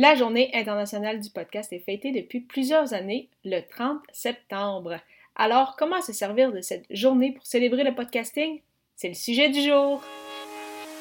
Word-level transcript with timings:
La 0.00 0.14
journée 0.14 0.48
internationale 0.54 1.18
du 1.18 1.28
podcast 1.28 1.72
est 1.72 1.80
fêtée 1.80 2.12
depuis 2.12 2.38
plusieurs 2.38 2.94
années, 2.94 3.30
le 3.44 3.62
30 3.68 3.98
septembre. 4.12 4.94
Alors, 5.34 5.74
comment 5.76 6.00
se 6.00 6.12
servir 6.12 6.52
de 6.52 6.60
cette 6.60 6.84
journée 6.88 7.32
pour 7.32 7.44
célébrer 7.44 7.82
le 7.82 7.96
podcasting? 7.96 8.60
C'est 8.94 9.08
le 9.08 9.14
sujet 9.14 9.48
du 9.48 9.60
jour. 9.60 10.00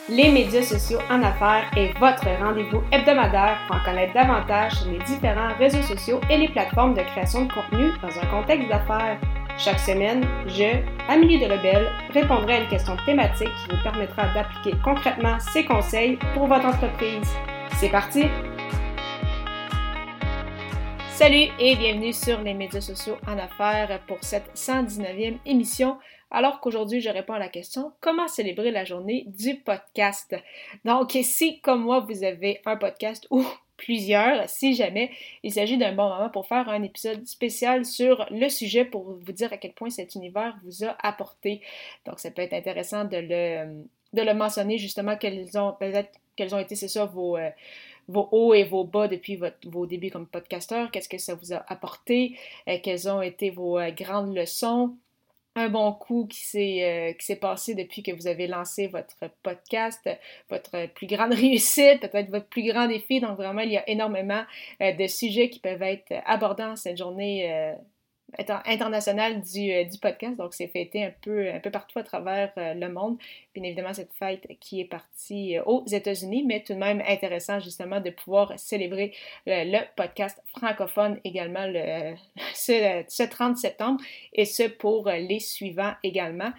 Les 0.10 0.32
médias 0.32 0.64
sociaux 0.64 0.98
en 1.12 1.22
affaires 1.22 1.70
est 1.78 1.96
votre 2.00 2.26
rendez-vous 2.44 2.82
hebdomadaire 2.92 3.60
pour 3.68 3.76
en 3.76 3.84
connaître 3.86 4.16
davantage 4.16 4.74
sur 4.80 4.90
les 4.90 5.04
différents 5.06 5.54
réseaux 5.60 5.84
sociaux 5.84 6.20
et 6.32 6.38
les 6.38 6.50
plateformes 6.50 6.96
de 6.96 7.02
création 7.02 7.46
de 7.46 7.54
contenu 7.54 7.92
dans 8.02 8.20
un 8.20 8.26
contexte 8.32 8.68
d'affaires. 8.68 9.22
Chaque 9.60 9.80
semaine, 9.80 10.26
je, 10.48 10.82
Amélie 11.08 11.38
Delebel, 11.38 11.88
répondrai 12.16 12.54
à 12.56 12.62
une 12.64 12.70
question 12.70 12.98
thématique 13.06 13.54
qui 13.62 13.76
vous 13.76 13.84
permettra 13.84 14.34
d'appliquer 14.34 14.76
concrètement 14.84 15.38
ces 15.54 15.66
conseils 15.66 16.18
pour 16.34 16.48
votre 16.48 16.66
entreprise. 16.66 17.30
C'est 17.80 17.92
parti! 17.92 18.24
Salut 21.18 21.48
et 21.60 21.76
bienvenue 21.76 22.14
sur 22.14 22.44
les 22.44 22.54
médias 22.54 22.80
sociaux 22.80 23.18
en 23.26 23.40
affaires 23.40 24.00
pour 24.06 24.20
cette 24.22 24.54
119e 24.54 25.40
émission. 25.48 25.98
Alors 26.30 26.60
qu'aujourd'hui, 26.60 27.02
je 27.02 27.10
réponds 27.10 27.34
à 27.34 27.40
la 27.40 27.50
question 27.50 27.92
comment 28.02 28.28
célébrer 28.28 28.70
la 28.70 28.86
journée 28.86 29.24
du 29.26 29.56
podcast? 29.56 30.36
Donc, 30.86 31.18
si 31.24 31.60
comme 31.62 31.82
moi, 31.82 32.02
vous 32.02 32.24
avez 32.24 32.62
un 32.68 32.78
podcast 32.78 33.26
ou 33.32 33.44
plusieurs, 33.78 34.48
si 34.48 34.76
jamais, 34.76 35.10
il 35.42 35.52
s'agit 35.52 35.80
d'un 35.80 35.94
bon 35.94 36.08
moment 36.08 36.30
pour 36.30 36.46
faire 36.46 36.70
un 36.70 36.84
épisode 36.84 37.26
spécial 37.26 37.84
sur 37.84 38.28
le 38.30 38.48
sujet 38.48 38.86
pour 38.86 39.18
vous 39.20 39.32
dire 39.32 39.52
à 39.52 39.58
quel 39.58 39.74
point 39.74 39.90
cet 39.90 40.14
univers 40.14 40.56
vous 40.64 40.86
a 40.86 40.96
apporté. 41.02 41.62
Donc, 42.06 42.20
ça 42.20 42.30
peut 42.30 42.44
être 42.44 42.54
intéressant 42.54 43.06
de 43.06 43.18
le, 43.18 43.84
de 44.14 44.22
le 44.22 44.34
mentionner 44.36 44.78
justement 44.78 45.18
quels 45.18 45.58
ont 45.58 45.74
peut-être 45.80 46.12
ont 46.54 46.60
été, 46.60 46.76
c'est 46.76 46.88
ça, 46.88 47.06
vos, 47.06 47.38
euh, 47.38 47.50
vos 48.08 48.28
hauts 48.32 48.54
et 48.54 48.64
vos 48.64 48.84
bas 48.84 49.08
depuis 49.08 49.36
votre, 49.36 49.58
vos 49.66 49.86
débuts 49.86 50.12
comme 50.12 50.28
podcasteur, 50.28 50.92
qu'est-ce 50.92 51.10
que 51.10 51.18
ça 51.18 51.36
vous 51.36 51.54
a 51.54 51.64
apporté, 51.68 52.38
euh, 52.68 52.78
quelles 52.82 53.10
ont 53.10 53.22
été 53.22 53.50
vos 53.50 53.78
euh, 53.80 53.92
grandes 53.92 54.36
leçons, 54.36 54.96
un 55.56 55.70
bon 55.70 55.92
coup 55.92 56.28
qui 56.28 56.40
s'est 56.40 56.84
euh, 56.84 57.14
qui 57.14 57.26
s'est 57.26 57.38
passé 57.38 57.74
depuis 57.74 58.04
que 58.04 58.12
vous 58.12 58.28
avez 58.28 58.48
lancé 58.48 58.88
votre 58.88 59.16
podcast, 59.42 60.08
votre 60.50 60.88
plus 60.94 61.08
grande 61.08 61.34
réussite, 61.34 62.02
peut-être 62.02 62.30
votre 62.30 62.48
plus 62.48 62.64
grand 62.64 62.88
défi. 62.88 63.20
Donc 63.20 63.38
vraiment, 63.38 63.62
il 63.62 63.72
y 63.72 63.78
a 63.78 63.90
énormément 63.90 64.44
de 64.80 65.08
sujets 65.08 65.50
qui 65.50 65.60
peuvent 65.60 65.82
être 65.82 66.14
abordés 66.26 66.64
en 66.64 66.76
cette 66.76 66.98
journée 66.98 67.76
international 68.66 69.42
du, 69.42 69.72
euh, 69.72 69.86
du, 69.86 69.98
podcast. 70.00 70.38
Donc, 70.38 70.54
c'est 70.54 70.68
fêté 70.68 71.04
un 71.04 71.14
peu, 71.22 71.50
un 71.50 71.60
peu 71.60 71.72
partout 71.72 72.00
à 72.00 72.04
travers 72.04 72.52
euh, 72.58 72.74
le 72.74 72.90
monde. 72.90 73.18
Bien 73.54 73.64
évidemment, 73.64 73.94
cette 73.94 74.14
fête 74.14 74.48
qui 74.60 74.82
est 74.82 74.86
partie 74.86 75.58
euh, 75.58 75.64
aux 75.64 75.86
États-Unis, 75.88 76.44
mais 76.46 76.62
tout 76.64 76.74
de 76.74 76.80
même 76.80 77.02
intéressant 77.08 77.60
justement 77.60 78.02
de 78.02 78.10
pouvoir 78.10 78.54
célébrer 78.58 79.14
le 79.46 79.80
podcast 79.96 80.42
francophone 80.58 81.20
également 81.24 81.66
le, 81.68 82.16
ce, 82.54 83.04
ce 83.08 83.24
30 83.24 83.58
septembre 83.58 84.02
et 84.34 84.46
ce 84.46 84.64
pour 84.64 85.10
les 85.10 85.40
suivants 85.40 85.94
également. 86.04 86.52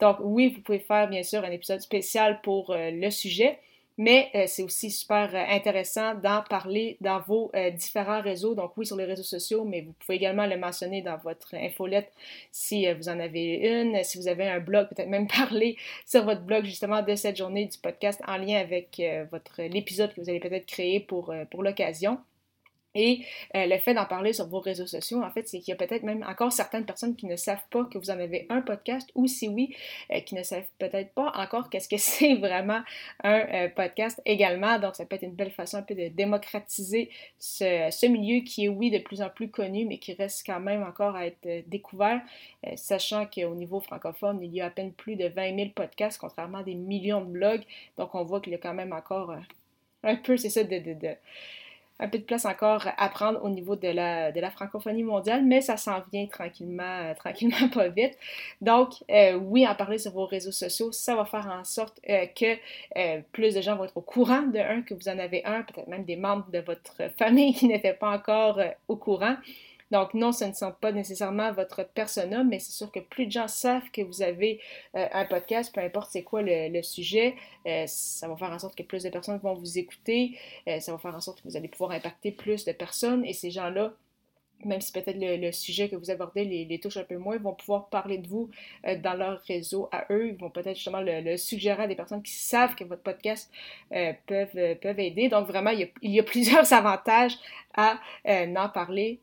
Donc, 0.00 0.16
oui, 0.20 0.48
vous 0.48 0.62
pouvez 0.62 0.78
faire 0.78 1.08
bien 1.08 1.22
sûr 1.22 1.44
un 1.44 1.50
épisode 1.50 1.80
spécial 1.80 2.40
pour 2.40 2.74
le 2.74 3.10
sujet 3.10 3.58
mais 3.98 4.30
euh, 4.34 4.44
c'est 4.46 4.62
aussi 4.62 4.90
super 4.90 5.34
euh, 5.34 5.44
intéressant 5.54 6.14
d'en 6.14 6.42
parler 6.42 6.96
dans 7.00 7.20
vos 7.20 7.50
euh, 7.54 7.70
différents 7.70 8.22
réseaux. 8.22 8.54
Donc 8.54 8.76
oui, 8.76 8.86
sur 8.86 8.96
les 8.96 9.04
réseaux 9.04 9.22
sociaux, 9.22 9.64
mais 9.64 9.82
vous 9.82 9.92
pouvez 9.92 10.16
également 10.16 10.46
le 10.46 10.56
mentionner 10.56 11.02
dans 11.02 11.18
votre 11.18 11.54
infolette 11.54 12.12
si 12.50 12.90
vous 12.92 13.08
en 13.08 13.20
avez 13.20 13.54
une. 13.56 14.02
Si 14.04 14.18
vous 14.18 14.28
avez 14.28 14.48
un 14.48 14.60
blog, 14.60 14.88
peut-être 14.88 15.08
même 15.08 15.26
parler 15.46 15.76
sur 16.06 16.24
votre 16.24 16.42
blog 16.42 16.64
justement 16.64 17.02
de 17.02 17.14
cette 17.14 17.36
journée 17.36 17.66
du 17.66 17.78
podcast 17.78 18.22
en 18.26 18.36
lien 18.36 18.58
avec 18.58 19.00
votre 19.30 19.62
l'épisode 19.62 20.14
que 20.14 20.20
vous 20.20 20.30
allez 20.30 20.40
peut-être 20.40 20.66
créer 20.66 21.00
pour, 21.00 21.34
pour 21.50 21.62
l'occasion. 21.62 22.18
Et 22.94 23.24
euh, 23.54 23.66
le 23.66 23.78
fait 23.78 23.94
d'en 23.94 24.04
parler 24.04 24.32
sur 24.32 24.48
vos 24.48 24.58
réseaux 24.58 24.86
sociaux, 24.86 25.22
en 25.22 25.30
fait, 25.30 25.48
c'est 25.48 25.60
qu'il 25.60 25.68
y 25.68 25.72
a 25.72 25.76
peut-être 25.76 26.02
même 26.02 26.24
encore 26.28 26.52
certaines 26.52 26.84
personnes 26.84 27.14
qui 27.14 27.26
ne 27.26 27.36
savent 27.36 27.62
pas 27.70 27.84
que 27.84 27.98
vous 27.98 28.10
en 28.10 28.18
avez 28.18 28.46
un 28.48 28.62
podcast, 28.62 29.08
ou 29.14 29.28
si 29.28 29.48
oui, 29.48 29.76
euh, 30.12 30.20
qui 30.20 30.34
ne 30.34 30.42
savent 30.42 30.66
peut-être 30.78 31.12
pas 31.12 31.32
encore 31.36 31.70
qu'est-ce 31.70 31.88
que 31.88 31.96
c'est 31.98 32.34
vraiment 32.34 32.82
un 33.22 33.46
euh, 33.52 33.68
podcast 33.68 34.20
également. 34.24 34.78
Donc, 34.78 34.96
ça 34.96 35.06
peut 35.06 35.16
être 35.16 35.22
une 35.22 35.34
belle 35.34 35.52
façon 35.52 35.78
un 35.78 35.82
peu 35.82 35.94
de 35.94 36.08
démocratiser 36.08 37.10
ce, 37.38 38.06
milieu 38.06 38.42
qui 38.42 38.64
est, 38.64 38.68
oui, 38.68 38.90
de 38.90 38.98
plus 38.98 39.22
en 39.22 39.28
plus 39.28 39.50
connu, 39.50 39.84
mais 39.84 39.98
qui 39.98 40.14
reste 40.14 40.44
quand 40.44 40.60
même 40.60 40.82
encore 40.82 41.14
à 41.14 41.26
être 41.26 41.68
découvert, 41.68 42.20
sachant 42.74 43.26
qu'au 43.26 43.54
niveau 43.54 43.80
francophone, 43.80 44.40
il 44.42 44.52
y 44.52 44.60
a 44.60 44.66
à 44.66 44.70
peine 44.70 44.92
plus 44.92 45.16
de 45.16 45.28
20 45.28 45.56
000 45.56 45.70
podcasts, 45.74 46.18
contrairement 46.18 46.58
à 46.58 46.62
des 46.64 46.74
millions 46.74 47.20
de 47.20 47.30
blogs. 47.30 47.62
Donc, 47.96 48.14
on 48.14 48.24
voit 48.24 48.40
qu'il 48.40 48.52
y 48.52 48.56
a 48.56 48.58
quand 48.58 48.74
même 48.74 48.92
encore 48.92 49.34
un 50.02 50.16
peu, 50.16 50.36
c'est 50.36 50.50
ça, 50.50 50.64
de 50.64 50.78
un 52.00 52.08
peu 52.08 52.18
de 52.18 52.24
place 52.24 52.46
encore 52.46 52.88
à 52.96 53.08
prendre 53.08 53.44
au 53.44 53.50
niveau 53.50 53.76
de 53.76 53.88
la, 53.88 54.50
francophonie 54.50 55.02
mondiale, 55.02 55.44
mais 55.44 55.60
ça 55.60 55.76
s'en 55.76 56.00
vient 56.12 56.26
tranquillement, 56.26 56.82
euh, 56.82 57.14
tranquillement 57.14 57.68
pas 57.74 57.88
vite. 57.88 58.18
Donc, 58.60 58.94
euh, 59.10 59.34
oui, 59.34 59.66
en 59.68 59.74
parler 59.74 59.98
sur 59.98 60.12
vos 60.12 60.26
réseaux 60.26 60.50
sociaux, 60.50 60.90
ça 60.92 61.14
va 61.14 61.24
faire 61.24 61.46
en 61.46 61.62
sorte 61.64 62.00
euh, 62.08 62.26
que 62.26 62.56
plus 63.32 63.54
de 63.54 63.60
gens 63.60 63.76
vont 63.76 63.84
être 63.84 63.96
au 63.96 64.00
courant 64.00 64.42
de 64.42 64.58
un, 64.58 64.82
que 64.82 64.94
vous 64.94 65.08
en 65.08 65.18
avez 65.18 65.44
un, 65.44 65.62
peut-être 65.62 65.88
même 65.88 66.04
des 66.04 66.16
membres 66.16 66.50
de 66.50 66.58
votre 66.60 67.10
famille 67.18 67.54
qui 67.58 67.68
n'étaient 67.68 67.94
pas 67.94 68.10
encore 68.10 68.60
au 68.88 68.96
courant. 68.96 69.36
Donc 69.90 70.14
non, 70.14 70.32
ce 70.32 70.44
ne 70.44 70.52
sont 70.52 70.72
pas 70.72 70.92
nécessairement 70.92 71.52
votre 71.52 71.82
persona, 71.82 72.44
mais 72.44 72.58
c'est 72.58 72.72
sûr 72.72 72.90
que 72.92 73.00
plus 73.00 73.26
de 73.26 73.32
gens 73.32 73.48
savent 73.48 73.90
que 73.92 74.02
vous 74.02 74.22
avez 74.22 74.60
euh, 74.96 75.06
un 75.12 75.24
podcast, 75.24 75.74
peu 75.74 75.80
importe 75.80 76.10
c'est 76.12 76.22
quoi 76.22 76.42
le, 76.42 76.82
sujet, 76.82 77.34
euh, 77.66 77.84
ça 77.86 78.28
va 78.28 78.36
faire 78.36 78.52
en 78.52 78.58
sorte 78.58 78.76
que 78.76 78.82
plus 78.82 79.02
de 79.02 79.10
personnes 79.10 79.38
vont 79.38 79.54
vous 79.54 79.78
écouter, 79.78 80.38
euh, 80.68 80.80
ça 80.80 80.92
va 80.92 80.98
faire 80.98 81.14
en 81.14 81.20
sorte 81.20 81.42
que 81.42 81.48
vous 81.48 81.56
allez 81.56 81.68
pouvoir 81.68 81.90
impacter 81.92 82.30
plus 82.30 82.64
de 82.64 82.72
personnes 82.72 83.24
et 83.24 83.32
ces 83.32 83.50
gens-là 83.50 83.92
même 84.62 84.82
si 84.82 84.92
peut-être 84.92 85.16
le, 85.18 85.52
sujet 85.52 85.88
que 85.88 85.96
vous 85.96 86.10
abordez 86.10 86.44
les, 86.44 86.78
touche 86.80 86.98
un 86.98 87.04
peu 87.04 87.16
moins, 87.16 87.38
vont 87.38 87.54
pouvoir 87.54 87.88
parler 87.88 88.18
de 88.18 88.28
vous 88.28 88.50
dans 89.02 89.14
leur 89.14 89.40
réseau 89.48 89.88
à 89.90 90.04
eux. 90.10 90.28
Ils 90.28 90.36
vont 90.36 90.50
peut-être 90.50 90.76
justement 90.76 91.00
le, 91.00 91.38
suggérer 91.38 91.84
à 91.84 91.86
des 91.86 91.94
personnes 91.94 92.22
qui 92.22 92.34
savent 92.34 92.74
que 92.74 92.84
votre 92.84 93.00
podcast 93.00 93.50
peuvent 93.88 95.00
aider. 95.00 95.30
Donc 95.30 95.46
vraiment, 95.46 95.70
il 95.70 95.88
y 96.02 96.20
a 96.20 96.22
plusieurs 96.24 96.70
avantages 96.74 97.38
à 97.72 97.98
en 98.26 98.68
parler 98.68 99.18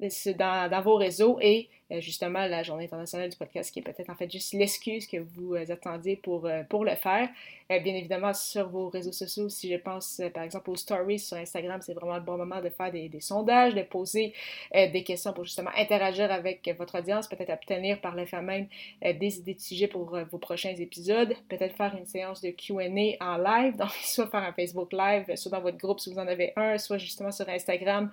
dans, 0.00 0.70
dans 0.70 0.80
vos 0.80 0.96
réseaux 0.96 1.38
et 1.40 1.68
justement 1.90 2.46
la 2.46 2.62
Journée 2.62 2.84
internationale 2.84 3.28
du 3.28 3.36
podcast 3.36 3.72
qui 3.72 3.78
est 3.80 3.82
peut-être 3.82 4.10
en 4.10 4.14
fait 4.14 4.30
juste 4.30 4.52
l'excuse 4.52 5.06
que 5.06 5.16
vous 5.16 5.54
euh, 5.54 5.64
attendiez 5.70 6.16
pour, 6.16 6.46
euh, 6.46 6.62
pour 6.68 6.84
le 6.84 6.94
faire. 6.94 7.28
bien 7.68 7.94
évidemment, 7.94 8.34
sur 8.34 8.68
vos 8.68 8.88
réseaux 8.88 9.12
sociaux, 9.12 9.48
si 9.48 9.70
je 9.70 9.76
pense 9.76 10.20
par 10.34 10.42
exemple 10.42 10.70
aux 10.70 10.76
stories 10.76 11.18
sur 11.18 11.36
Instagram, 11.36 11.80
c'est 11.82 11.94
vraiment 11.94 12.16
le 12.16 12.22
bon 12.22 12.36
moment 12.36 12.60
de 12.60 12.68
faire 12.68 12.90
des, 12.90 13.10
sondages, 13.20 13.74
de 13.74 13.82
poser 13.82 14.32
des 14.72 15.04
questions 15.04 15.32
pour 15.32 15.44
justement 15.44 15.70
interagir 15.76 16.30
avec 16.32 16.68
votre 16.78 16.98
audience, 16.98 17.28
peut-être 17.28 17.52
obtenir 17.52 18.00
par 18.00 18.14
le 18.14 18.24
fait 18.24 18.40
même 18.40 18.68
des 19.02 19.38
idées 19.38 19.54
de 19.54 19.60
sujets 19.60 19.88
pour 19.88 20.16
vos 20.30 20.38
prochains 20.38 20.74
épisodes, 20.76 21.34
peut-être 21.48 21.76
faire 21.76 21.94
une 21.94 22.06
séance 22.06 22.40
de 22.40 22.50
QA 22.50 22.88
en 23.20 23.36
live, 23.36 23.76
donc 23.76 23.90
soit 24.02 24.28
faire 24.28 24.44
un 24.44 24.52
Facebook 24.52 24.92
Live, 24.92 25.34
soit 25.36 25.50
dans 25.50 25.60
votre 25.60 25.78
groupe 25.78 26.00
si 26.00 26.12
vous 26.12 26.18
en 26.18 26.26
avez 26.26 26.52
un, 26.56 26.78
soit 26.78 26.98
justement 26.98 27.32
sur 27.32 27.48
Instagram 27.48 28.10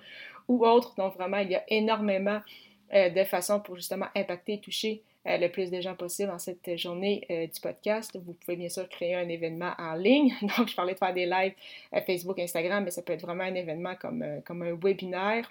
ou 0.48 0.66
autre. 0.66 0.94
Donc 0.96 1.14
vraiment, 1.14 1.38
il 1.38 1.50
y 1.50 1.54
a 1.54 1.64
énormément 1.68 2.40
euh, 2.40 2.40
de 2.92 3.24
façons 3.24 3.60
pour 3.60 3.76
justement 3.76 4.06
impacter 4.14 4.54
et 4.54 4.60
toucher 4.60 5.02
euh, 5.26 5.38
le 5.38 5.48
plus 5.48 5.70
de 5.70 5.80
gens 5.80 5.96
possible 5.96 6.30
en 6.30 6.38
cette 6.38 6.76
journée 6.76 7.26
euh, 7.30 7.46
du 7.48 7.60
podcast. 7.60 8.16
Vous 8.24 8.34
pouvez 8.34 8.56
bien 8.56 8.68
sûr 8.68 8.88
créer 8.88 9.16
un 9.16 9.28
événement 9.28 9.72
en 9.76 9.94
ligne. 9.94 10.32
Donc, 10.56 10.68
je 10.68 10.76
parlais 10.76 10.94
de 10.94 10.98
faire 10.98 11.14
des 11.14 11.26
lives 11.26 11.54
Facebook, 12.06 12.38
Instagram, 12.38 12.84
mais 12.84 12.92
ça 12.92 13.02
peut 13.02 13.12
être 13.12 13.22
vraiment 13.22 13.44
un 13.44 13.54
événement 13.54 13.96
comme, 13.96 14.24
comme 14.44 14.62
un 14.62 14.74
webinaire 14.74 15.50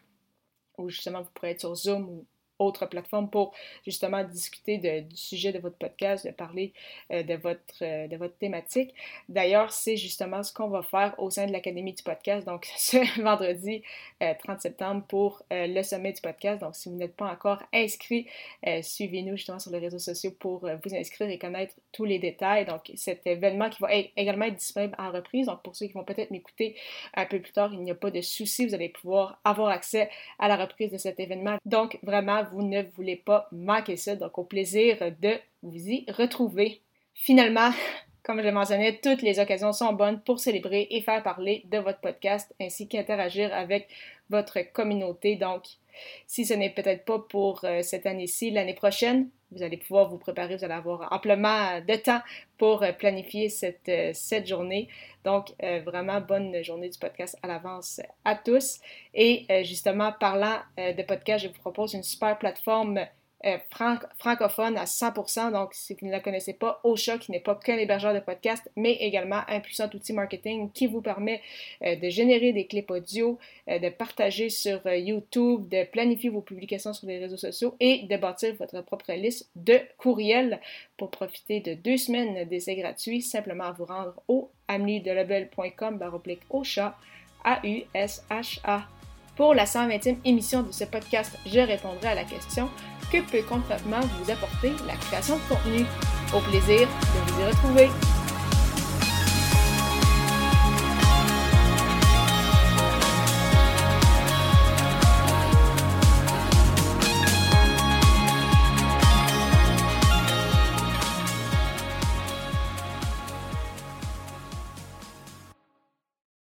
où 0.77 0.89
justement 0.89 1.21
vous 1.21 1.29
pourrez 1.33 1.51
être 1.51 1.59
sur 1.59 1.75
Zoom 1.75 2.09
ou 2.09 2.25
autre 2.59 2.85
plateforme 2.85 3.29
pour 3.29 3.53
justement 3.85 4.23
discuter 4.23 4.77
du 5.01 5.15
sujet 5.15 5.51
de 5.51 5.59
votre 5.59 5.77
podcast, 5.77 6.25
de 6.25 6.31
parler 6.31 6.73
euh, 7.11 7.23
de, 7.23 7.35
votre, 7.35 7.61
euh, 7.81 8.07
de 8.07 8.15
votre 8.17 8.37
thématique. 8.37 8.93
D'ailleurs, 9.29 9.71
c'est 9.71 9.97
justement 9.97 10.43
ce 10.43 10.53
qu'on 10.53 10.69
va 10.69 10.81
faire 10.81 11.15
au 11.17 11.29
sein 11.29 11.45
de 11.45 11.51
l'Académie 11.51 11.93
du 11.93 12.03
podcast, 12.03 12.45
donc 12.45 12.65
ce 12.77 13.21
vendredi 13.21 13.83
30 14.19 14.49
euh, 14.49 14.59
septembre 14.59 15.03
pour 15.07 15.43
le 15.51 15.81
sommet 15.83 16.13
du 16.13 16.21
podcast. 16.21 16.61
Donc, 16.61 16.75
si 16.75 16.89
vous 16.89 16.95
n'êtes 16.95 17.15
pas 17.15 17.31
encore 17.31 17.61
inscrit, 17.73 18.27
suivez-nous 18.81 19.35
justement 19.35 19.59
sur 19.59 19.71
les 19.71 19.79
réseaux 19.79 19.99
sociaux 19.99 20.31
pour 20.31 20.59
vous 20.59 20.95
inscrire 20.95 21.29
et 21.29 21.37
connaître 21.37 21.75
tous 21.91 22.05
les 22.05 22.19
détails. 22.19 22.65
Donc, 22.65 22.91
cet 22.95 23.25
événement 23.27 23.69
qui 23.69 23.81
va 23.81 23.89
également 23.93 24.45
être 24.45 24.55
disponible 24.55 24.95
en 24.97 25.11
reprise. 25.11 25.47
Donc, 25.47 25.61
pour 25.63 25.75
ceux 25.75 25.87
qui 25.87 25.93
vont 25.93 26.03
peut-être 26.03 26.31
m'écouter 26.31 26.75
un 27.13 27.25
peu 27.25 27.39
plus 27.39 27.51
tard, 27.51 27.73
il 27.73 27.81
n'y 27.81 27.91
a 27.91 27.95
pas 27.95 28.11
de 28.11 28.21
souci, 28.21 28.65
vous 28.65 28.73
allez 28.73 28.89
pouvoir 28.89 29.39
avoir 29.43 29.69
accès 29.69 30.09
à 30.39 30.47
la 30.47 30.55
reprise 30.55 30.91
de 30.91 30.97
cet 30.97 31.19
événement. 31.19 31.57
Donc, 31.65 31.99
vraiment, 32.03 32.43
vous 32.51 32.61
ne 32.61 32.83
voulez 32.95 33.15
pas 33.15 33.47
manquer 33.51 33.97
ça. 33.97 34.15
Donc, 34.15 34.37
au 34.37 34.43
plaisir 34.43 34.97
de 35.21 35.33
vous 35.63 35.89
y 35.89 36.05
retrouver. 36.09 36.81
Finalement, 37.13 37.71
comme 38.23 38.39
je 38.39 38.45
le 38.45 38.51
mentionnais, 38.51 38.99
toutes 39.01 39.21
les 39.21 39.39
occasions 39.39 39.71
sont 39.71 39.93
bonnes 39.93 40.21
pour 40.21 40.39
célébrer 40.39 40.87
et 40.89 41.01
faire 41.01 41.23
parler 41.23 41.63
de 41.71 41.77
votre 41.77 41.99
podcast 41.99 42.53
ainsi 42.59 42.87
qu'interagir 42.87 43.53
avec 43.53 43.87
votre 44.29 44.59
communauté. 44.73 45.35
Donc, 45.35 45.63
Si 46.27 46.45
ce 46.45 46.53
n'est 46.53 46.69
peut-être 46.69 47.05
pas 47.05 47.19
pour 47.19 47.63
euh, 47.63 47.81
cette 47.81 48.05
année-ci, 48.05 48.51
l'année 48.51 48.73
prochaine, 48.73 49.29
vous 49.51 49.63
allez 49.63 49.77
pouvoir 49.77 50.09
vous 50.09 50.17
préparer, 50.17 50.55
vous 50.57 50.63
allez 50.63 50.73
avoir 50.73 51.11
amplement 51.13 51.79
de 51.81 51.95
temps 51.95 52.21
pour 52.57 52.83
euh, 52.83 52.91
planifier 52.91 53.49
cette, 53.49 53.89
euh, 53.89 54.11
cette 54.13 54.47
journée. 54.47 54.87
Donc, 55.23 55.53
vraiment 55.59 56.21
bonne 56.21 56.63
journée 56.63 56.89
du 56.89 56.99
podcast 56.99 57.35
à 57.41 57.47
l'avance 57.47 57.99
à 58.23 58.35
tous. 58.35 58.79
Et 59.15 59.47
justement, 59.63 60.11
parlant 60.11 60.59
de 60.77 61.01
podcast, 61.01 61.43
je 61.45 61.47
vous 61.47 61.59
propose 61.59 61.95
une 61.95 62.03
super 62.03 62.37
plateforme 62.37 62.99
euh, 63.45 63.57
francophone 64.17 64.77
à 64.77 64.85
100%. 64.85 65.51
Donc, 65.51 65.73
si 65.73 65.93
vous 65.93 66.07
ne 66.07 66.11
la 66.11 66.19
connaissez 66.19 66.53
pas, 66.53 66.79
Ocha, 66.83 67.17
qui 67.17 67.31
n'est 67.31 67.39
pas 67.39 67.55
qu'un 67.55 67.77
hébergeur 67.77 68.13
de 68.13 68.19
podcast, 68.19 68.69
mais 68.75 68.93
également 68.93 69.41
un 69.47 69.59
puissant 69.59 69.89
outil 69.93 70.13
marketing 70.13 70.71
qui 70.71 70.87
vous 70.87 71.01
permet 71.01 71.41
euh, 71.83 71.95
de 71.95 72.09
générer 72.09 72.53
des 72.53 72.65
clips 72.65 72.89
audio, 72.89 73.37
euh, 73.69 73.79
de 73.79 73.89
partager 73.89 74.49
sur 74.49 74.85
YouTube, 74.87 75.67
de 75.69 75.83
planifier 75.85 76.29
vos 76.29 76.41
publications 76.41 76.93
sur 76.93 77.07
les 77.07 77.19
réseaux 77.19 77.37
sociaux 77.37 77.75
et 77.79 78.03
de 78.03 78.17
bâtir 78.17 78.55
votre 78.55 78.81
propre 78.81 79.13
liste 79.13 79.49
de 79.55 79.79
courriels 79.97 80.59
pour 80.97 81.11
profiter 81.11 81.59
de 81.59 81.73
deux 81.73 81.97
semaines 81.97 82.47
d'essai 82.47 82.75
gratuits. 82.75 83.21
Simplement 83.21 83.65
à 83.65 83.71
vous 83.71 83.85
rendre 83.85 84.13
au 84.27 84.49
amnidelabel.com 84.67 85.97
baroblique 85.97 86.41
Ocha, 86.49 86.97
A-U-S-H-A. 87.43 88.87
Pour 89.35 89.53
la 89.53 89.65
120e 89.65 90.15
émission 90.23 90.63
de 90.63 90.71
ce 90.71 90.85
podcast, 90.85 91.37
je 91.45 91.59
répondrai 91.59 92.07
à 92.07 92.15
la 92.15 92.23
question 92.23 92.69
que 93.11 93.17
peut 93.29 93.45
concrètement 93.47 93.99
vous 93.99 94.31
apporter 94.31 94.71
la 94.87 94.95
création 94.95 95.35
de 95.35 95.41
contenu? 95.53 95.85
Au 96.33 96.39
plaisir 96.39 96.87
de 96.87 97.31
vous 97.31 97.41
y 97.41 97.45
retrouver. 97.45 98.24